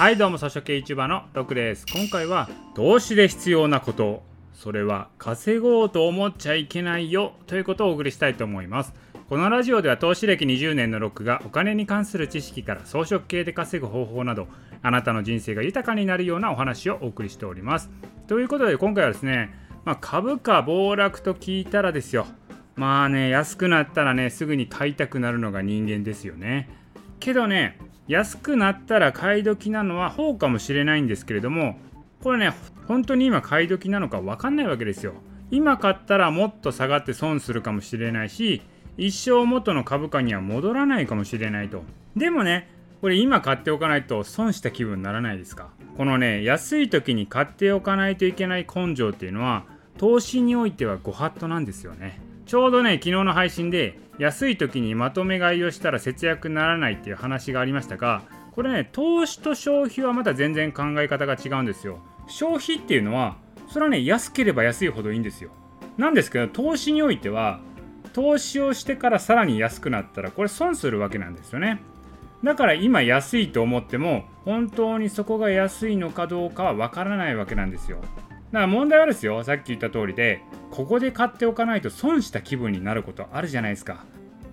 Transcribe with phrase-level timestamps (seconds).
[0.00, 1.84] はいどうも草食系 YouTuber のロクです。
[1.92, 4.22] 今回は投資で必要なこと
[4.54, 8.94] それは稼ごうと思っちゃいけないよということをお送りしたいと思います。
[9.28, 14.48] このラジオでは投資歴20年のロックがお金に関する知識から装飾系で稼ぐ方法など
[14.80, 17.90] あなたの人生が豊かになるようなお話をお送りしております。
[18.26, 19.54] ということで今回はですね、
[19.84, 22.26] まあ、株価暴落と聞いたらですよ。
[22.74, 26.70] まあね安くなったらねすぐに買いたくなるのが人間ですよね。
[27.18, 27.76] けどね
[28.10, 31.78] 安くなったら買い時なのは方かもしれないんですけれども
[32.24, 32.52] これね
[32.88, 35.14] 本当に今買い時なのか分かんないわけですよ。
[35.52, 38.62] 今買ったらもっと下がって損するかもしれないし
[38.96, 41.84] 一生元の株価には戻らないかもしれないと。
[42.16, 42.68] でもね
[43.00, 45.68] これ今買っておかないと損した気分にならないですか。
[45.96, 49.62] このね安い時に買っておかないといけない根性っていうのは
[49.98, 52.20] 投資においてはご法度なんですよね。
[52.50, 62.00] ちょうどね昨日の配信で安い時にまとめ買いをしたら節約にならないっていう話がありましたがこれね投資と消費はまた全然考え方が違うんですよ。
[62.26, 63.36] 消費っていうのは
[63.68, 65.52] それはね安ければ安いほどいいんですよ。
[65.96, 67.60] なんですけど投資においては
[68.14, 71.80] 投資をしてからさらに安くなったらこれ損するわけなんですよね。
[72.42, 78.00] だから今安いと思っても本当にそこが安いのかどうかはわからないわけなんですよ。
[78.52, 84.04] だから問題はですよさっき言った通りでここで買っておかないと損した気分になることあるじゃないですか。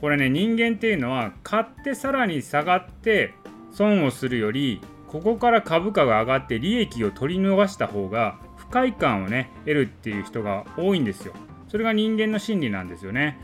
[0.00, 3.34] これね人間っていうのは買ってさらに下がって
[3.72, 11.34] 損をするよりここから株価が上がって利益を取り逃した方が不快感をね得るっていう人が多いんですよ。
[11.68, 13.38] それが人間の心理なんですよね。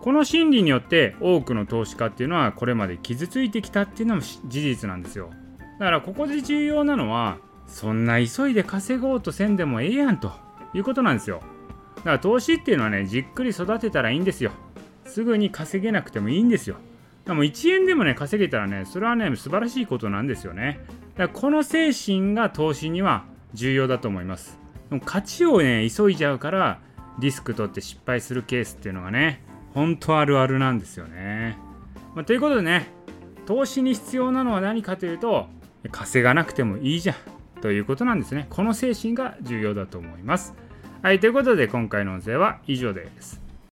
[0.00, 5.30] この心理によって多くの投資家っていうのはこれまで傷ついてきたっていうのも事実なんですよ。
[5.78, 10.32] だからここで重要なのはそんな急いで稼ごうとせんでもええやんと
[10.74, 11.40] いうことなんですよ。
[11.96, 14.52] だから投資っていうのはね、じっくり育てたらいいんですよ。
[15.06, 16.76] すぐに稼げなくてもいいんですよ。
[17.24, 20.80] でも1円でもね、稼げたらね、それはね、素晴らしいことなんですよね。
[21.16, 24.58] だからこの精神が投資には重要だと思います。
[24.90, 26.80] でも勝ちをね、急いじゃうから、
[27.18, 29.42] リスク取って失敗するケースっていうのがね、
[29.72, 31.58] 本当あるあるなんですよね。
[32.14, 32.88] まあ、ということでね、
[33.46, 35.48] 投資に必要なのは何かというと、
[35.90, 37.16] 稼がなくてもいいじゃん。
[37.64, 38.46] ということなんですね。
[38.50, 40.54] この精神が重要だと思います。
[41.00, 43.43] はい、ということで今回の音声は以上です。